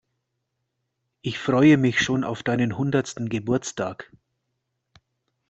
[1.21, 4.11] Ich freue mich schon auf deinen hundertsten Geburtstag.